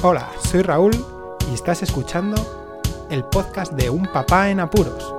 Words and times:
Hola, 0.00 0.30
soy 0.44 0.62
Raúl 0.62 0.92
y 1.50 1.54
estás 1.54 1.82
escuchando 1.82 2.36
el 3.10 3.24
podcast 3.24 3.72
de 3.72 3.90
Un 3.90 4.04
Papá 4.06 4.48
en 4.48 4.60
Apuros. 4.60 5.12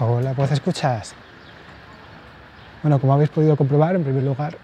Hola, 0.00 0.32
¿pues 0.34 0.52
escuchas? 0.52 1.14
Bueno, 2.82 2.98
como 2.98 3.12
habéis 3.12 3.28
podido 3.28 3.58
comprobar, 3.58 3.94
en 3.94 4.04
primer 4.04 4.22
lugar, 4.22 4.56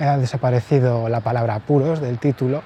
ha 0.00 0.16
desaparecido 0.16 1.08
la 1.08 1.20
palabra 1.20 1.54
apuros 1.54 2.00
del 2.00 2.18
título 2.18 2.64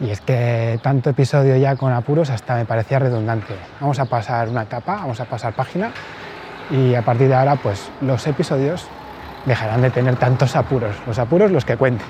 y 0.00 0.10
es 0.10 0.20
que 0.20 0.78
tanto 0.82 1.10
episodio 1.10 1.56
ya 1.56 1.76
con 1.76 1.92
apuros 1.92 2.30
hasta 2.30 2.54
me 2.54 2.64
parecía 2.64 2.98
redundante. 2.98 3.54
Vamos 3.80 3.98
a 3.98 4.04
pasar 4.04 4.48
una 4.48 4.62
etapa, 4.62 4.96
vamos 4.96 5.20
a 5.20 5.24
pasar 5.24 5.54
página 5.54 5.92
y 6.70 6.94
a 6.94 7.02
partir 7.02 7.28
de 7.28 7.34
ahora 7.34 7.56
pues 7.56 7.90
los 8.00 8.26
episodios 8.26 8.86
dejarán 9.46 9.82
de 9.82 9.90
tener 9.90 10.16
tantos 10.16 10.56
apuros, 10.56 10.94
los 11.06 11.18
apuros 11.18 11.50
los 11.50 11.64
que 11.64 11.76
cuente. 11.76 12.04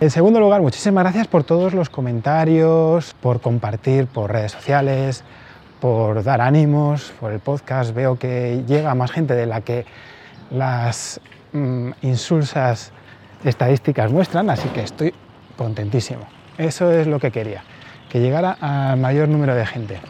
En 0.00 0.10
segundo 0.10 0.40
lugar, 0.40 0.60
muchísimas 0.60 1.04
gracias 1.04 1.28
por 1.28 1.44
todos 1.44 1.72
los 1.72 1.88
comentarios, 1.88 3.14
por 3.20 3.40
compartir 3.40 4.06
por 4.06 4.32
redes 4.32 4.52
sociales, 4.52 5.22
por 5.80 6.24
dar 6.24 6.40
ánimos, 6.40 7.12
por 7.20 7.32
el 7.32 7.38
podcast. 7.38 7.94
Veo 7.94 8.18
que 8.18 8.64
llega 8.66 8.94
más 8.94 9.12
gente 9.12 9.34
de 9.34 9.46
la 9.46 9.60
que 9.60 9.86
las 10.50 11.20
mm, 11.52 11.90
insulsas 12.02 12.90
estadísticas 13.44 14.10
muestran, 14.10 14.50
así 14.50 14.68
que 14.70 14.82
estoy 14.82 15.14
contentísimo. 15.56 16.26
Eso 16.58 16.92
es 16.92 17.06
lo 17.06 17.18
que 17.18 17.30
quería, 17.30 17.62
que 18.08 18.20
llegara 18.20 18.56
al 18.60 18.98
mayor 18.98 19.28
número 19.28 19.54
de 19.54 19.66
gente. 19.66 20.00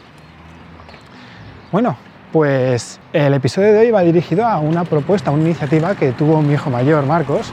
Bueno, 1.71 1.97
pues 2.31 2.99
el 3.13 3.33
episodio 3.33 3.73
de 3.73 3.79
hoy 3.79 3.91
va 3.91 4.01
dirigido 4.01 4.45
a 4.45 4.59
una 4.59 4.83
propuesta, 4.83 5.31
una 5.31 5.43
iniciativa 5.43 5.95
que 5.95 6.11
tuvo 6.11 6.41
mi 6.41 6.53
hijo 6.53 6.69
mayor, 6.69 7.05
Marcos, 7.05 7.51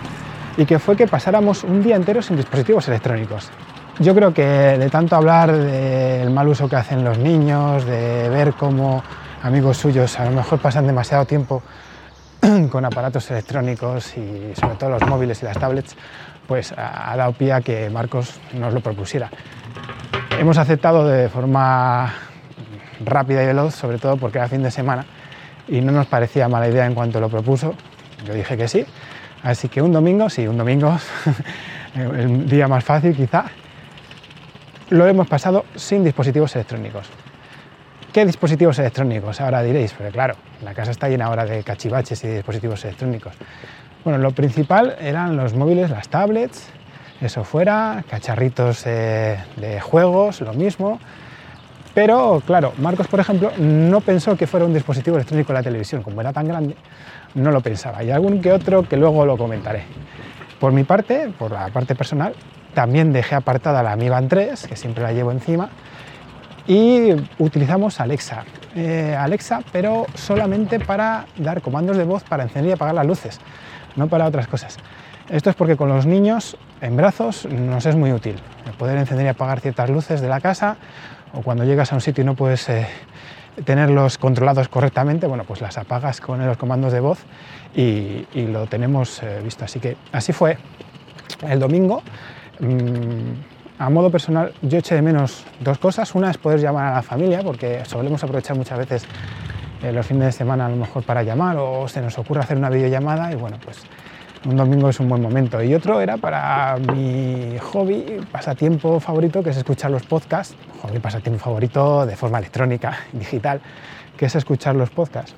y 0.57 0.67
que 0.67 0.79
fue 0.79 0.97
que 0.97 1.07
pasáramos 1.07 1.65
un 1.65 1.83
día 1.83 1.97
entero 1.97 2.21
sin 2.21 2.37
dispositivos 2.37 2.87
electrónicos. 2.89 3.51
Yo 3.99 4.15
creo 4.15 4.35
que 4.35 4.45
de 4.45 4.91
tanto 4.91 5.17
hablar 5.17 5.53
del 5.53 6.31
mal 6.31 6.49
uso 6.49 6.69
que 6.69 6.77
hacen 6.77 7.05
los 7.05 7.19
niños, 7.19 7.85
de 7.85 8.29
ver 8.29 8.53
cómo 8.55 9.03
amigos 9.43 9.79
suyos 9.79 10.19
a 10.19 10.27
lo 10.27 10.33
mejor 10.33 10.59
pasan 10.59 10.87
demasiado 10.87 11.25
tiempo 11.25 11.63
con 12.71 12.85
aparatos 12.85 13.31
electrónicos 13.31 14.17
y 14.17 14.55
sobre 14.55 14.75
todo 14.77 14.91
los 14.91 15.07
móviles 15.07 15.41
y 15.43 15.45
las 15.45 15.59
tablets, 15.59 15.97
pues 16.47 16.73
ha 16.77 17.15
dado 17.17 17.33
pie 17.33 17.53
a 17.53 17.61
que 17.61 17.89
Marcos 17.89 18.41
nos 18.55 18.75
lo 18.75 18.81
propusiera. 18.81 19.31
Hemos 20.39 20.59
aceptado 20.59 21.07
de 21.07 21.29
forma 21.29 22.13
rápida 23.05 23.43
y 23.43 23.47
veloz, 23.47 23.75
sobre 23.75 23.99
todo 23.99 24.17
porque 24.17 24.39
era 24.39 24.49
fin 24.49 24.63
de 24.63 24.71
semana 24.71 25.05
y 25.69 25.81
no 25.81 25.93
nos 25.93 26.07
parecía 26.07 26.49
mala 26.49 26.69
idea 26.69 26.87
en 26.87 26.95
cuanto 26.95 27.21
lo 27.21 27.29
propuso. 27.29 27.75
Yo 28.27 28.35
dije 28.35 28.57
que 28.57 28.67
sí, 28.67 28.85
así 29.43 29.69
que 29.69 29.81
un 29.81 29.93
domingo, 29.93 30.29
sí, 30.29 30.47
un 30.47 30.59
domingo, 30.59 30.97
el 31.95 32.49
día 32.49 32.67
más 32.67 32.83
fácil 32.83 33.15
quizá, 33.15 33.45
lo 34.91 35.07
hemos 35.07 35.29
pasado 35.29 35.65
sin 35.77 36.03
dispositivos 36.03 36.55
electrónicos. 36.57 37.09
¿Qué 38.13 38.27
dispositivos 38.27 38.79
electrónicos? 38.79 39.41
Ahora 39.41 39.63
diréis, 39.63 39.95
pero 39.97 40.11
claro, 40.11 40.35
la 40.63 40.75
casa 40.75 40.91
está 40.91 41.09
llena 41.09 41.25
ahora 41.25 41.47
de 41.47 41.63
cachivaches 41.63 42.23
y 42.25 42.29
dispositivos 42.29 42.85
electrónicos. 42.85 43.33
Bueno, 44.05 44.19
lo 44.19 44.33
principal 44.33 44.97
eran 45.01 45.35
los 45.35 45.55
móviles, 45.55 45.89
las 45.89 46.11
tablets, 46.11 46.69
eso 47.23 47.43
fuera, 47.43 48.05
cacharritos 48.11 48.85
de 48.85 49.81
juegos, 49.81 50.43
lo 50.43 50.53
mismo. 50.53 51.01
Pero 51.95 52.43
claro, 52.47 52.75
Marcos, 52.77 53.09
por 53.09 53.19
ejemplo, 53.19 53.51
no 53.57 54.03
pensó 54.03 54.37
que 54.37 54.47
fuera 54.47 54.67
un 54.67 54.75
dispositivo 54.75 55.17
electrónico 55.17 55.55
la 55.55 55.63
televisión, 55.63 56.03
como 56.03 56.21
era 56.21 56.35
tan 56.35 56.47
grande, 56.47 56.77
no 57.35 57.51
lo 57.51 57.63
pensaba. 57.63 58.05
Y 58.05 58.11
algún 58.11 58.43
que 58.43 58.53
otro 58.53 58.87
que 58.87 58.99
luego 58.99 59.25
lo 59.25 59.39
comentaré. 59.39 59.85
Por 60.61 60.73
mi 60.73 60.85
parte, 60.85 61.33
por 61.39 61.53
la 61.53 61.69
parte 61.69 61.95
personal, 61.95 62.35
también 62.75 63.11
dejé 63.11 63.37
apartada 63.37 63.83
la 63.83 63.97
Mi 63.97 64.11
Band 64.11 64.29
3, 64.29 64.67
que 64.67 64.77
siempre 64.77 65.03
la 65.03 65.13
llevo 65.13 65.33
encima, 65.33 65.71
y 66.67 67.13
utilizamos 67.39 68.01
Alexa. 68.01 68.45
Eh, 68.75 69.17
Alexa, 69.19 69.61
pero 69.73 70.07
solamente 70.15 70.81
para 70.81 71.27
dar 71.37 71.61
comandos 71.61 71.97
de 71.97 72.05
voz 72.05 72.23
para 72.25 72.45
encender 72.45 72.71
y 72.71 72.73
apagar 72.73 72.95
las 72.95 73.07
luces 73.07 73.41
no 73.97 74.09
para 74.09 74.27
otras 74.27 74.47
cosas. 74.47 74.79
Esto 75.29 75.51
es 75.51 75.57
porque 75.57 75.77
con 75.77 75.89
los 75.89 76.07
niños 76.07 76.57
en 76.81 76.97
brazos 76.97 77.47
nos 77.47 77.87
es 77.87 77.97
muy 77.97 78.13
útil, 78.13 78.37
poder 78.79 78.99
encender 78.99 79.27
y 79.27 79.29
apagar 79.29 79.61
ciertas 79.61 79.89
luces 79.91 80.21
de 80.21 80.29
la 80.29 80.41
casa 80.41 80.77
o 81.33 81.43
cuando 81.43 81.65
llegas 81.65 81.93
a 81.93 81.95
un 81.95 82.01
sitio 82.01 82.23
y 82.23 82.25
no 82.27 82.35
puedes 82.35 82.69
eh, 82.69 82.87
tenerlos 83.65 84.19
controlados 84.19 84.69
correctamente, 84.69 85.27
bueno, 85.27 85.45
pues 85.45 85.61
las 85.61 85.79
apagas 85.79 86.21
con 86.21 86.45
los 86.45 86.57
comandos 86.57 86.93
de 86.93 87.01
voz 87.01 87.21
y, 87.75 88.27
lo 88.35 88.67
tenemos 88.67 89.23
eh, 89.23 89.41
visto. 89.43 89.65
Así 89.65 89.81
que 89.81 89.97
así 90.13 90.33
fue 90.33 90.59
el 91.49 91.59
domingo. 91.59 92.03
Mm, 92.61 93.52
a 93.79 93.91
modo 93.91 94.11
personal, 94.11 94.53
yo 94.63 94.79
eché 94.79 94.95
de 94.95 95.03
menos 95.03 95.45
dos 95.61 95.79
cosas. 95.79 96.15
Una 96.15 96.31
es 96.31 96.39
poder 96.39 96.61
llamar 96.61 96.93
a 96.93 96.95
la 96.97 97.03
familia, 97.03 97.43
porque 97.43 97.85
solemos 97.85 98.23
aprovechar 98.23 98.57
muchas 98.57 98.79
veces 98.79 99.07
eh, 99.83 99.93
los 99.93 100.07
fines 100.07 100.27
de 100.27 100.33
semana 100.33 100.67
a 100.67 100.69
lo 100.69 100.77
mejor 100.77 101.03
para 101.03 101.23
llamar 101.23 101.57
o 101.59 101.89
se 101.89 102.01
nos 102.01 102.17
ocurre 102.19 102.41
hacer 102.41 102.57
una 102.57 102.71
videollamada 102.71 103.33
y 103.33 103.35
bueno, 103.35 103.59
pues 103.65 103.83
un 104.45 104.57
domingo 104.57 104.89
es 104.89 105.01
un 105.01 105.09
buen 105.09 105.23
momento. 105.23 105.63
Y 105.63 105.75
otro 105.75 106.01
era 106.01 106.17
para 106.17 106.77
mi 106.77 107.57
hobby, 107.59 108.21
pasatiempo 108.31 109.01
favorito, 109.01 109.43
que 109.43 109.51
es 109.51 109.57
escuchar 109.57 109.91
los 109.91 110.05
podcasts, 110.05 110.55
hobby, 110.83 110.99
pasatiempo 110.99 111.43
favorito 111.43 112.07
de 112.07 112.17
forma 112.17 112.39
electrónica, 112.39 112.99
digital, 113.13 113.61
que 114.17 114.27
es 114.27 114.35
escuchar 114.37 114.77
los 114.77 114.91
podcasts. 114.91 115.35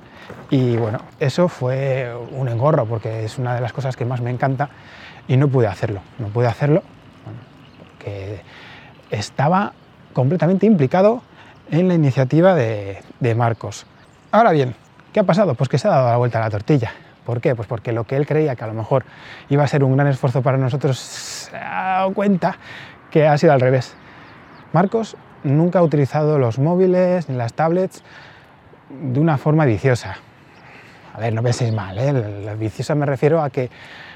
Y 0.49 0.75
bueno, 0.75 0.99
eso 1.19 1.47
fue 1.47 2.11
un 2.31 2.49
engorro 2.49 2.85
porque 2.85 3.25
es 3.25 3.37
una 3.37 3.55
de 3.55 3.61
las 3.61 3.73
cosas 3.73 3.95
que 3.95 4.05
más 4.05 4.21
me 4.21 4.31
encanta 4.31 4.69
y 5.27 5.37
no 5.37 5.47
pude 5.47 5.67
hacerlo, 5.67 6.01
no 6.19 6.27
pude 6.27 6.47
hacerlo 6.47 6.83
estaba 9.09 9.73
completamente 10.13 10.65
implicado 10.65 11.21
en 11.71 11.87
la 11.87 11.93
iniciativa 11.93 12.53
de, 12.55 13.01
de 13.19 13.35
Marcos. 13.35 13.85
Ahora 14.31 14.51
bien, 14.51 14.75
¿qué 15.13 15.19
ha 15.19 15.23
pasado? 15.23 15.55
Pues 15.55 15.69
que 15.69 15.77
se 15.77 15.87
ha 15.87 15.91
dado 15.91 16.09
la 16.09 16.17
vuelta 16.17 16.39
a 16.39 16.41
la 16.41 16.49
tortilla. 16.49 16.91
¿Por 17.25 17.41
qué? 17.41 17.55
Pues 17.55 17.67
porque 17.67 17.91
lo 17.91 18.03
que 18.03 18.15
él 18.15 18.27
creía 18.27 18.55
que 18.55 18.63
a 18.63 18.67
lo 18.67 18.73
mejor 18.73 19.03
iba 19.49 19.63
a 19.63 19.67
ser 19.67 19.83
un 19.83 19.95
gran 19.95 20.07
esfuerzo 20.07 20.41
para 20.41 20.57
nosotros, 20.57 20.99
se 20.99 21.55
ha 21.57 21.97
dado 21.97 22.13
cuenta 22.13 22.57
que 23.09 23.27
ha 23.27 23.37
sido 23.37 23.53
al 23.53 23.61
revés. 23.61 23.95
Marcos 24.73 25.17
nunca 25.43 25.79
ha 25.79 25.83
utilizado 25.83 26.37
los 26.37 26.59
móviles 26.59 27.29
ni 27.29 27.35
las 27.35 27.53
tablets 27.53 28.03
de 28.89 29.19
una 29.19 29.37
forma 29.37 29.65
viciosa. 29.65 30.17
A 31.13 31.19
ver, 31.19 31.33
no 31.33 31.41
penséis 31.41 31.71
mal, 31.71 31.97
¿eh? 31.97 32.11
la 32.43 32.55
viciosa 32.55 32.93
me 32.93 33.05
refiero 33.05 33.41
a 33.41 33.49
que 33.49 33.69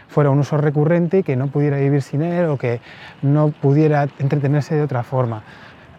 fuera 0.09 0.31
un 0.31 0.40
uso 0.40 0.58
recurrente 0.58 1.20
y 1.20 1.24
que 1.24 1.36
no 1.36 1.47
pudiera 1.47 1.78
vivir 1.78 2.02
sin 2.02 2.22
él 2.22 2.46
o 2.47 2.58
que 2.58 2.81
no 3.22 3.50
pudiera 3.50 4.08
entretenerse 4.18 4.75
de 4.75 4.81
otra 4.81 5.03
forma. 5.03 5.44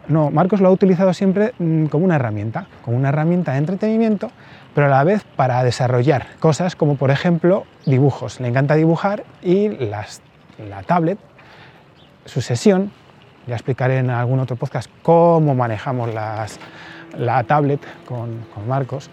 No, 0.09 0.31
Marcos 0.31 0.60
lo 0.60 0.69
ha 0.69 0.72
utilizado 0.72 1.15
siempre 1.15 1.54
mm, 1.59 1.87
como 1.87 2.04
una 2.04 2.16
herramienta, 2.16 2.66
como 2.84 2.97
una 2.97 3.10
herramienta 3.10 3.53
de 3.53 3.59
entretenimiento, 3.59 4.31
pero 4.75 4.88
a 4.88 4.91
la 4.91 5.04
vez 5.04 5.25
para 5.37 5.62
desarrollar 5.62 6.26
cosas 6.41 6.75
como 6.75 6.97
por 6.97 7.12
ejemplo 7.12 7.65
dibujos. 7.87 8.41
Le 8.41 8.49
encanta 8.49 8.75
dibujar 8.75 9.25
y 9.41 9.69
la 9.69 10.82
tablet, 10.84 11.19
su 12.25 12.41
sesión, 12.41 12.91
ya 13.47 13.54
explicaré 13.54 13.99
en 13.99 14.10
algún 14.10 14.41
otro 14.41 14.56
podcast 14.56 14.91
cómo 15.03 15.54
manejamos 15.54 16.10
la 16.12 17.44
tablet 17.44 17.81
con, 18.04 18.41
Marcos, 18.66 19.10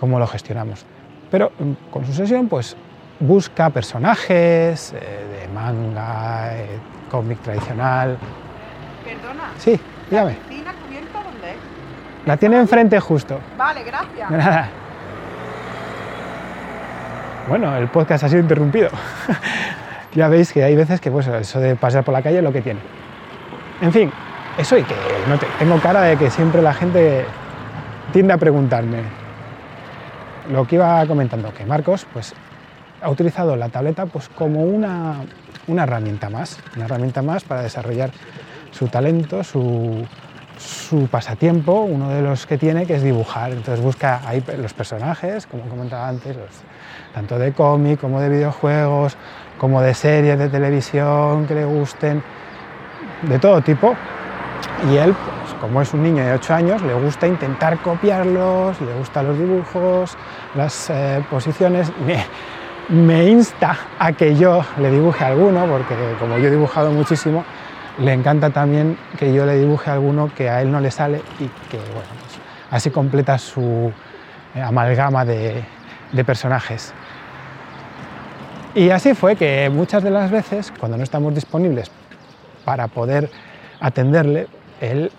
cómo 0.00 0.18
lo 0.18 0.26
gestionamos. 0.26 0.86
Pero 1.30 1.52
mm, 1.58 1.90
con 1.90 2.06
su 2.06 2.14
sesión 2.14 2.48
pues 2.48 2.74
busca 3.22 3.70
personajes 3.70 4.92
eh, 4.92 5.40
de 5.40 5.48
manga, 5.54 6.56
eh, 6.56 6.78
cómic 7.10 7.40
tradicional. 7.40 8.18
¿Perdona? 9.04 9.50
Sí. 9.58 9.80
Dígame. 10.10 10.32
¿La 10.32 10.48
piscina 10.48 10.74
cubierta 10.84 11.22
dónde 11.22 11.50
es? 11.50 11.56
La 12.26 12.36
tiene 12.36 12.58
enfrente 12.58 12.98
justo. 13.00 13.38
Vale, 13.56 13.84
gracias. 13.84 14.30
nada. 14.30 14.68
Bueno, 17.48 17.76
el 17.76 17.88
podcast 17.88 18.24
ha 18.24 18.28
sido 18.28 18.40
interrumpido. 18.40 18.90
ya 20.14 20.28
veis 20.28 20.52
que 20.52 20.62
hay 20.64 20.76
veces 20.76 21.00
que 21.00 21.10
pues, 21.10 21.26
eso 21.26 21.60
de 21.60 21.76
pasar 21.76 22.04
por 22.04 22.12
la 22.12 22.22
calle 22.22 22.38
es 22.38 22.44
lo 22.44 22.52
que 22.52 22.60
tiene. 22.60 22.80
En 23.80 23.92
fin, 23.92 24.12
eso 24.58 24.76
y 24.76 24.82
que 24.82 24.94
no 25.28 25.38
tengo 25.58 25.78
cara 25.80 26.02
de 26.02 26.16
que 26.16 26.30
siempre 26.30 26.60
la 26.60 26.74
gente 26.74 27.24
tiende 28.12 28.32
a 28.32 28.38
preguntarme. 28.38 28.98
Lo 30.50 30.66
que 30.66 30.74
iba 30.74 31.06
comentando, 31.06 31.52
que 31.54 31.64
Marcos 31.64 32.06
pues, 32.12 32.34
ha 33.02 33.10
utilizado 33.10 33.56
la 33.56 33.68
tableta 33.68 34.06
pues, 34.06 34.28
como 34.28 34.62
una, 34.62 35.24
una 35.66 35.82
herramienta 35.84 36.30
más, 36.30 36.58
una 36.76 36.84
herramienta 36.84 37.22
más 37.22 37.44
para 37.44 37.62
desarrollar 37.62 38.10
su 38.70 38.88
talento, 38.88 39.44
su, 39.44 40.06
pasatiempo, 41.10 41.80
uno 41.80 42.10
de 42.10 42.22
los 42.22 42.46
que 42.46 42.56
tiene, 42.58 42.86
que 42.86 42.94
es 42.94 43.02
dibujar. 43.02 43.52
Entonces 43.52 43.82
busca 43.82 44.20
ahí 44.24 44.44
los 44.58 44.72
personajes, 44.72 45.46
como 45.46 45.64
comentaba 45.64 46.08
antes, 46.08 46.36
tanto 47.12 47.38
de 47.38 47.52
cómic 47.52 48.00
como 48.00 48.20
de 48.20 48.28
videojuegos, 48.28 49.16
como 49.58 49.80
de 49.80 49.94
series 49.94 50.38
de 50.38 50.48
televisión 50.48 51.46
que 51.46 51.54
le 51.54 51.64
gusten, 51.64 52.22
de 53.22 53.38
todo 53.38 53.60
tipo. 53.62 53.94
Y 54.90 54.96
él, 54.96 55.14
pues, 55.14 55.54
como 55.60 55.82
es 55.82 55.92
un 55.94 56.02
niño 56.02 56.24
de 56.24 56.32
8 56.34 56.54
años, 56.54 56.82
le 56.82 56.94
gusta 56.94 57.26
intentar 57.26 57.78
copiarlos, 57.78 58.80
le 58.80 58.94
gustan 58.94 59.28
los 59.28 59.38
dibujos, 59.38 60.16
las 60.54 60.90
eh, 60.90 61.24
posiciones. 61.30 61.90
Me, 62.88 63.28
insta 63.28 63.76
a 63.98 64.12
que 64.12 64.36
yo 64.36 64.64
le 64.78 64.90
dibuje 64.90 65.24
alguno, 65.24 65.66
porque 65.66 65.94
como 66.18 66.38
yo 66.38 66.48
he 66.48 66.50
dibujado 66.50 66.90
muchísimo, 66.90 67.44
le 67.98 68.12
encanta 68.12 68.50
también 68.50 68.98
que 69.18 69.32
yo 69.32 69.46
le 69.46 69.56
dibuje 69.56 69.90
alguno 69.90 70.30
que 70.34 70.48
a 70.50 70.62
él 70.62 70.70
no 70.70 70.80
le 70.80 70.90
sale 70.90 71.18
y 71.38 71.46
que, 71.70 71.78
bueno, 71.78 72.08
pues, 72.20 72.38
así 72.70 72.90
completa 72.90 73.38
su 73.38 73.92
eh, 74.54 74.60
amalgama 74.60 75.24
de, 75.24 75.64
de 76.12 76.24
personajes. 76.24 76.92
Y 78.74 78.90
así 78.90 79.14
fue 79.14 79.36
que 79.36 79.70
muchas 79.70 80.02
de 80.02 80.10
las 80.10 80.30
veces, 80.30 80.72
cuando 80.78 80.96
no 80.96 81.02
estamos 81.02 81.34
disponibles 81.34 81.90
para 82.64 82.88
poder 82.88 83.30
atenderle, 83.80 84.46
él 84.80 85.10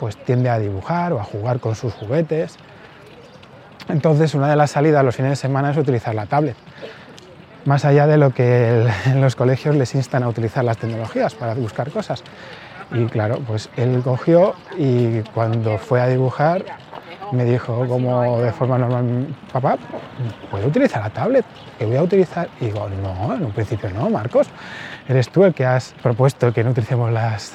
pues 0.00 0.16
tiende 0.16 0.48
a 0.48 0.58
dibujar 0.58 1.12
o 1.12 1.20
a 1.20 1.24
jugar 1.24 1.60
con 1.60 1.74
sus 1.74 1.92
juguetes. 1.92 2.56
Entonces, 3.88 4.34
una 4.34 4.48
de 4.48 4.56
las 4.56 4.70
salidas 4.72 5.04
los 5.04 5.16
fines 5.16 5.30
de 5.32 5.36
semana 5.36 5.70
es 5.70 5.76
utilizar 5.76 6.14
la 6.14 6.26
tablet. 6.26 6.56
Más 7.64 7.84
allá 7.84 8.06
de 8.06 8.16
lo 8.18 8.30
que 8.32 8.82
el- 9.06 9.20
los 9.20 9.34
colegios 9.36 9.74
les 9.74 9.94
instan 9.94 10.22
a 10.22 10.28
utilizar 10.28 10.64
las 10.64 10.76
tecnologías 10.78 11.34
para 11.34 11.54
buscar 11.54 11.90
cosas. 11.90 12.22
Y 12.92 13.04
claro, 13.06 13.38
pues 13.46 13.68
él 13.76 14.00
cogió 14.02 14.54
y 14.78 15.20
cuando 15.34 15.76
fue 15.78 16.00
a 16.00 16.06
dibujar 16.06 16.64
me 17.32 17.44
dijo 17.44 17.86
como 17.86 18.40
de 18.40 18.50
forma 18.52 18.78
normal, 18.78 19.26
papá, 19.52 19.76
¿puedo 20.50 20.66
utilizar 20.68 21.02
la 21.02 21.10
tablet? 21.10 21.44
Que 21.78 21.84
voy 21.84 21.96
a 21.96 22.02
utilizar. 22.02 22.48
Y 22.60 22.66
digo, 22.66 22.88
no, 23.02 23.34
en 23.34 23.44
un 23.44 23.52
principio 23.52 23.90
no, 23.90 24.08
Marcos. 24.08 24.46
Eres 25.06 25.28
tú 25.28 25.44
el 25.44 25.52
que 25.52 25.66
has 25.66 25.94
propuesto 26.02 26.50
que 26.54 26.64
no 26.64 26.70
utilicemos 26.70 27.12
las 27.12 27.52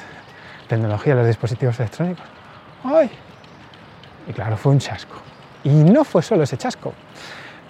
tecnologías, 0.68 1.16
los 1.16 1.26
dispositivos 1.26 1.78
electrónicos. 1.80 2.24
¡Ay! 2.84 3.10
Y 4.28 4.32
claro, 4.32 4.56
fue 4.56 4.70
un 4.72 4.78
chasco. 4.78 5.16
Y 5.64 5.70
no 5.70 6.04
fue 6.04 6.22
solo 6.22 6.42
ese 6.44 6.56
chasco, 6.56 6.92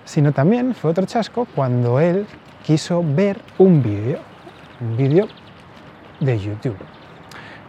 sino 0.05 0.33
también 0.33 0.75
fue 0.75 0.91
otro 0.91 1.07
chasco 1.07 1.47
cuando 1.55 2.01
él 2.01 2.27
quiso 2.65 3.03
ver 3.05 3.39
un 3.59 3.83
vídeo, 3.83 4.19
un 4.81 4.97
vídeo 4.97 5.29
de 6.21 6.39
YouTube. 6.39 6.77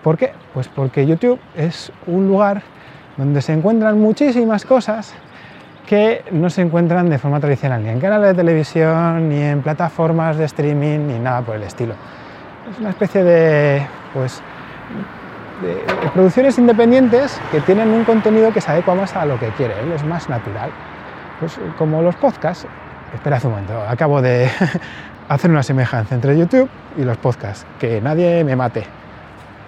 ¿Por 0.03 0.17
qué? 0.17 0.33
Pues 0.53 0.67
porque 0.67 1.05
YouTube 1.05 1.39
es 1.55 1.91
un 2.07 2.27
lugar 2.27 2.61
donde 3.17 3.41
se 3.41 3.53
encuentran 3.53 3.99
muchísimas 3.99 4.65
cosas 4.65 5.13
que 5.87 6.23
no 6.31 6.49
se 6.49 6.61
encuentran 6.61 7.09
de 7.09 7.19
forma 7.19 7.39
tradicional, 7.39 7.83
ni 7.83 7.89
en 7.89 7.99
canales 7.99 8.29
de 8.29 8.33
televisión, 8.33 9.29
ni 9.29 9.41
en 9.41 9.61
plataformas 9.61 10.37
de 10.37 10.45
streaming, 10.45 11.07
ni 11.07 11.19
nada 11.19 11.41
por 11.41 11.55
el 11.55 11.63
estilo. 11.63 11.93
Es 12.71 12.79
una 12.79 12.89
especie 12.89 13.23
de, 13.23 13.85
pues, 14.13 14.41
de, 15.61 16.09
producciones 16.13 16.57
independientes 16.57 17.41
que 17.51 17.61
tienen 17.61 17.89
un 17.93 18.03
contenido 18.03 18.51
que 18.51 18.61
se 18.61 18.71
adecua 18.71 18.95
más 18.95 19.15
a 19.15 19.25
lo 19.25 19.37
que 19.39 19.51
quiere, 19.51 19.93
es 19.93 20.03
más 20.03 20.29
natural. 20.29 20.71
Pues 21.39 21.59
como 21.77 22.01
los 22.01 22.15
podcasts, 22.15 22.67
espera 23.13 23.39
un 23.43 23.51
momento, 23.51 23.81
acabo 23.81 24.21
de 24.21 24.49
hacer 25.29 25.51
una 25.51 25.63
semejanza 25.63 26.15
entre 26.15 26.37
YouTube 26.37 26.69
y 26.97 27.03
los 27.03 27.17
podcasts, 27.17 27.65
que 27.79 27.99
nadie 28.01 28.43
me 28.43 28.55
mate. 28.55 28.85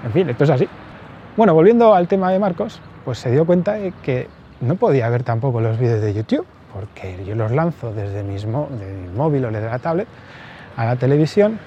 En 0.06 0.12
fin, 0.12 0.30
esto 0.30 0.44
es 0.44 0.50
así. 0.50 0.68
Bueno, 1.36 1.54
volviendo 1.54 1.94
al 1.94 2.08
tema 2.08 2.32
de 2.32 2.40
Marcos, 2.40 2.80
pues 3.06 3.20
se 3.20 3.32
dio 3.32 3.46
cuenta 3.46 3.74
de 3.74 3.94
que 4.04 4.28
no 4.62 4.76
podía 4.76 5.10
ver 5.10 5.24
tampoco 5.24 5.62
los 5.62 5.78
vídeos 5.78 6.02
de 6.02 6.14
YouTube, 6.14 6.46
porque 6.74 7.24
yo 7.26 7.36
los 7.36 7.52
lanzo 7.52 7.92
desde 7.94 8.24
mis 8.24 8.46
mo- 8.46 8.68
de 8.80 8.86
mi 8.86 9.16
móvil 9.16 9.46
o 9.46 9.52
desde 9.52 9.68
la 9.68 9.80
tablet 9.80 10.08
a 10.78 10.86
la 10.86 10.96
televisión, 10.96 11.60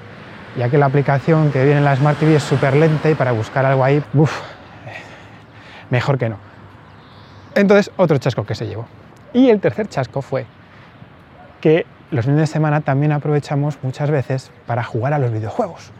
ya 0.56 0.69
que 0.69 0.79
la 0.79 0.87
aplicación 0.87 1.50
que 1.52 1.64
viene 1.64 1.79
en 1.79 1.85
la 1.85 1.97
Smart 1.97 2.19
TV 2.19 2.37
es 2.37 2.43
súper 2.43 2.75
lenta 2.75 3.11
y 3.11 3.14
para 3.14 3.32
buscar 3.32 3.64
algo 3.64 3.85
ahí, 3.85 4.02
uff, 4.14 4.41
mejor 5.91 6.19
que 6.19 6.29
no. 6.29 6.37
Entonces, 7.55 7.91
otro 7.97 8.19
chasco 8.19 8.44
que 8.44 8.55
se 8.55 8.67
llevó. 8.67 8.87
Y 9.32 9.50
el 9.50 9.61
tercer 9.61 9.88
chasco 9.88 10.23
fue 10.23 10.47
que 11.61 11.87
los 12.11 12.25
fines 12.25 12.41
de 12.41 12.47
semana 12.47 12.81
también 12.81 13.12
aprovechamos 13.12 13.79
muchas 13.82 14.11
veces 14.11 14.50
para 14.67 14.82
jugar 14.82 15.12
a 15.12 15.19
los 15.19 15.31
videojuegos. 15.31 15.93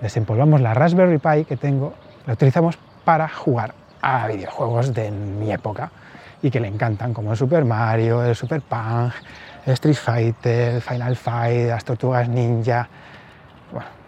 Desempolvamos 0.00 0.60
la 0.60 0.74
Raspberry 0.74 1.18
Pi 1.18 1.44
que 1.44 1.56
tengo, 1.56 1.94
la 2.26 2.32
utilizamos 2.32 2.78
para 3.04 3.28
jugar 3.28 3.74
a 4.00 4.26
videojuegos 4.28 4.94
de 4.94 5.10
mi 5.10 5.52
época 5.52 5.90
y 6.42 6.50
que 6.50 6.60
le 6.60 6.68
encantan, 6.68 7.12
como 7.12 7.32
el 7.32 7.36
Super 7.36 7.64
Mario, 7.64 8.24
el 8.24 8.34
Super 8.34 8.60
Punk, 8.60 9.12
el 9.66 9.72
Street 9.74 9.96
Fighter, 9.96 10.74
el 10.76 10.80
Final 10.80 11.16
Fight, 11.16 11.68
las 11.68 11.84
Tortugas 11.84 12.28
Ninja, 12.28 12.88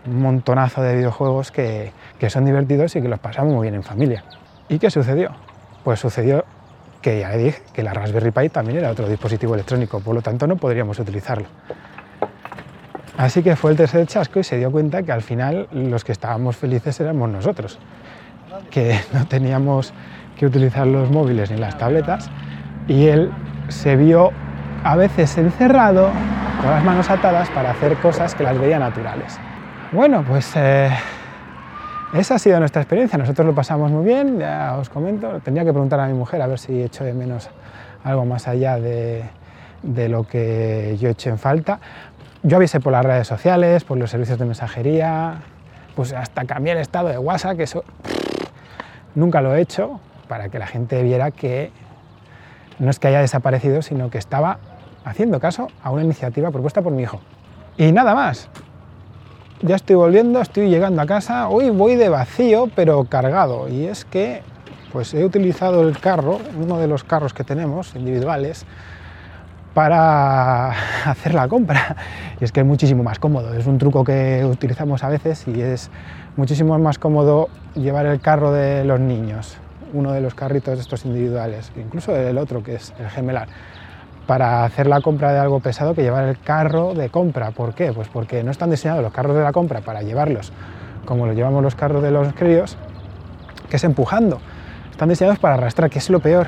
un 0.06 0.22
montonazo 0.22 0.82
de 0.82 0.96
videojuegos 0.96 1.50
que, 1.50 1.92
que 2.18 2.30
son 2.30 2.44
divertidos 2.44 2.96
y 2.96 3.02
que 3.02 3.08
los 3.08 3.18
pasamos 3.18 3.54
muy 3.54 3.64
bien 3.64 3.74
en 3.74 3.82
familia. 3.82 4.24
¿Y 4.68 4.78
qué 4.78 4.90
sucedió? 4.90 5.30
Pues 5.84 6.00
sucedió 6.00 6.44
que 7.02 7.20
ya 7.20 7.30
dije 7.32 7.62
que 7.72 7.82
la 7.82 7.94
Raspberry 7.94 8.30
Pi 8.30 8.48
también 8.48 8.78
era 8.78 8.90
otro 8.90 9.08
dispositivo 9.08 9.54
electrónico, 9.54 10.00
por 10.00 10.14
lo 10.14 10.22
tanto 10.22 10.46
no 10.46 10.56
podríamos 10.56 10.98
utilizarlo. 10.98 11.46
Así 13.16 13.42
que 13.42 13.56
fue 13.56 13.72
el 13.72 13.76
tercer 13.76 14.06
chasco 14.06 14.40
y 14.40 14.44
se 14.44 14.56
dio 14.58 14.70
cuenta 14.70 15.02
que 15.02 15.12
al 15.12 15.22
final 15.22 15.68
los 15.72 16.04
que 16.04 16.12
estábamos 16.12 16.56
felices 16.56 16.98
éramos 17.00 17.28
nosotros, 17.28 17.78
que 18.70 18.98
no 19.12 19.26
teníamos 19.26 19.92
que 20.38 20.46
utilizar 20.46 20.86
los 20.86 21.10
móviles 21.10 21.50
ni 21.50 21.58
las 21.58 21.76
tabletas 21.76 22.30
y 22.88 23.08
él 23.08 23.30
se 23.68 23.96
vio 23.96 24.30
a 24.84 24.96
veces 24.96 25.36
encerrado 25.36 26.10
con 26.60 26.70
las 26.70 26.82
manos 26.82 27.10
atadas 27.10 27.50
para 27.50 27.72
hacer 27.72 27.96
cosas 27.98 28.34
que 28.34 28.42
las 28.42 28.58
veía 28.58 28.78
naturales. 28.78 29.38
Bueno, 29.92 30.24
pues 30.24 30.52
eh, 30.54 30.88
esa 32.14 32.36
ha 32.36 32.38
sido 32.38 32.60
nuestra 32.60 32.80
experiencia. 32.80 33.18
Nosotros 33.18 33.44
lo 33.44 33.56
pasamos 33.56 33.90
muy 33.90 34.04
bien, 34.04 34.38
ya 34.38 34.76
os 34.78 34.88
comento. 34.88 35.40
Tendría 35.40 35.64
que 35.64 35.72
preguntar 35.72 35.98
a 35.98 36.06
mi 36.06 36.14
mujer 36.14 36.40
a 36.42 36.46
ver 36.46 36.60
si 36.60 36.80
echo 36.80 37.02
de 37.02 37.12
menos 37.12 37.50
algo 38.04 38.24
más 38.24 38.46
allá 38.46 38.78
de, 38.78 39.24
de 39.82 40.08
lo 40.08 40.28
que 40.28 40.96
yo 41.00 41.08
eché 41.08 41.30
en 41.30 41.38
falta. 41.38 41.80
Yo 42.44 42.58
avisé 42.58 42.78
por 42.78 42.92
las 42.92 43.04
redes 43.04 43.26
sociales, 43.26 43.82
por 43.82 43.98
los 43.98 44.10
servicios 44.10 44.38
de 44.38 44.44
mensajería, 44.44 45.38
pues 45.96 46.12
hasta 46.12 46.44
cambié 46.44 46.74
el 46.74 46.78
estado 46.78 47.08
de 47.08 47.18
WhatsApp, 47.18 47.56
que 47.56 47.64
eso 47.64 47.82
nunca 49.16 49.40
lo 49.40 49.56
he 49.56 49.60
hecho, 49.60 49.98
para 50.28 50.50
que 50.50 50.60
la 50.60 50.68
gente 50.68 51.02
viera 51.02 51.32
que 51.32 51.72
no 52.78 52.90
es 52.90 53.00
que 53.00 53.08
haya 53.08 53.20
desaparecido, 53.20 53.82
sino 53.82 54.08
que 54.08 54.18
estaba 54.18 54.58
haciendo 55.04 55.40
caso 55.40 55.66
a 55.82 55.90
una 55.90 56.04
iniciativa 56.04 56.52
propuesta 56.52 56.80
por 56.80 56.92
mi 56.92 57.02
hijo. 57.02 57.20
Y 57.76 57.90
nada 57.90 58.14
más. 58.14 58.48
Ya 59.62 59.76
estoy 59.76 59.94
volviendo, 59.94 60.40
estoy 60.40 60.70
llegando 60.70 61.02
a 61.02 61.06
casa. 61.06 61.50
Hoy 61.50 61.68
voy 61.68 61.94
de 61.94 62.08
vacío, 62.08 62.70
pero 62.74 63.04
cargado. 63.04 63.68
Y 63.68 63.84
es 63.84 64.06
que 64.06 64.40
pues 64.90 65.12
he 65.12 65.22
utilizado 65.22 65.86
el 65.86 65.98
carro, 65.98 66.38
uno 66.58 66.78
de 66.78 66.86
los 66.86 67.04
carros 67.04 67.34
que 67.34 67.44
tenemos 67.44 67.94
individuales, 67.94 68.64
para 69.74 70.70
hacer 71.04 71.34
la 71.34 71.46
compra. 71.46 71.94
Y 72.40 72.44
es 72.44 72.52
que 72.52 72.60
es 72.60 72.66
muchísimo 72.66 73.02
más 73.02 73.18
cómodo. 73.18 73.52
Es 73.52 73.66
un 73.66 73.76
truco 73.76 74.02
que 74.02 74.46
utilizamos 74.50 75.04
a 75.04 75.10
veces 75.10 75.46
y 75.46 75.60
es 75.60 75.90
muchísimo 76.36 76.78
más 76.78 76.98
cómodo 76.98 77.50
llevar 77.74 78.06
el 78.06 78.18
carro 78.18 78.52
de 78.52 78.86
los 78.86 78.98
niños, 78.98 79.58
uno 79.92 80.12
de 80.12 80.22
los 80.22 80.34
carritos 80.34 80.80
estos 80.80 81.04
individuales, 81.04 81.70
incluso 81.76 82.16
el 82.16 82.38
otro 82.38 82.62
que 82.62 82.76
es 82.76 82.94
el 82.98 83.10
gemelar, 83.10 83.48
para 84.30 84.62
hacer 84.62 84.86
la 84.86 85.00
compra 85.00 85.32
de 85.32 85.40
algo 85.40 85.58
pesado 85.58 85.92
que 85.92 86.02
llevar 86.02 86.28
el 86.28 86.38
carro 86.38 86.94
de 86.94 87.08
compra. 87.08 87.50
¿Por 87.50 87.74
qué? 87.74 87.92
Pues 87.92 88.06
porque 88.06 88.44
no 88.44 88.52
están 88.52 88.70
diseñados 88.70 89.02
los 89.02 89.12
carros 89.12 89.34
de 89.34 89.42
la 89.42 89.50
compra 89.50 89.80
para 89.80 90.02
llevarlos 90.02 90.52
como 91.04 91.26
los 91.26 91.34
llevamos 91.34 91.64
los 91.64 91.74
carros 91.74 92.00
de 92.00 92.12
los 92.12 92.32
críos, 92.34 92.76
que 93.68 93.74
es 93.74 93.82
empujando. 93.82 94.38
Están 94.92 95.08
diseñados 95.08 95.40
para 95.40 95.54
arrastrar, 95.54 95.90
que 95.90 95.98
es 95.98 96.08
lo 96.10 96.20
peor. 96.20 96.46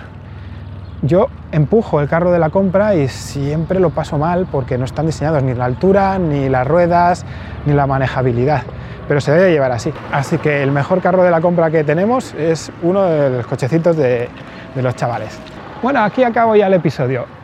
Yo 1.03 1.27
empujo 1.51 2.01
el 2.01 2.09
carro 2.09 2.31
de 2.31 2.39
la 2.39 2.51
compra 2.51 2.95
y 2.95 3.09
siempre 3.09 3.81
lo 3.81 3.91
paso 3.91 4.17
mal 4.17 4.47
porque 4.47 4.79
no 4.79 4.85
están 4.85 5.07
diseñados 5.07 5.43
ni 5.43 5.53
la 5.53 5.65
altura, 5.65 6.21
ni 6.21 6.49
las 6.49 6.65
ruedas, 6.65 7.27
ni 7.67 7.73
la 7.73 7.89
manejabilidad. 7.89 8.63
Pero 9.09 9.21
se 9.21 9.33
debe 9.33 9.51
llevar 9.51 9.73
así. 9.73 9.93
Así 10.13 10.39
que 10.39 10.63
el 10.63 10.71
mejor 10.71 11.01
carro 11.01 11.25
de 11.25 11.33
la 11.33 11.41
compra 11.41 11.69
que 11.73 11.83
tenemos 11.83 12.33
es 12.35 12.71
uno 12.83 13.03
de 13.03 13.39
los 13.39 13.47
cochecitos 13.49 13.97
de, 13.97 14.29
de 14.73 14.83
los 14.83 14.95
chavales. 14.95 15.37
Bueno, 15.83 16.05
aquí 16.05 16.23
acabo 16.23 16.55
ya 16.55 16.69
el 16.69 16.75
episodio. 16.75 17.42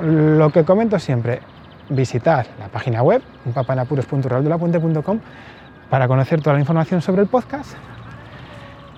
Lo 0.00 0.50
que 0.50 0.64
comento 0.64 0.98
siempre, 0.98 1.40
visitad 1.88 2.46
la 2.58 2.68
página 2.68 3.02
web, 3.02 3.22
unpapanapuros.raúldelapuente.com 3.46 5.20
para 5.90 6.08
conocer 6.08 6.40
toda 6.40 6.54
la 6.54 6.60
información 6.60 7.00
sobre 7.00 7.22
el 7.22 7.28
podcast. 7.28 7.74